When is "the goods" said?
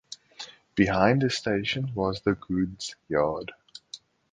2.21-2.95